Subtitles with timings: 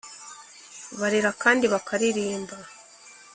[0.99, 2.55] Barira kandi baka ririmba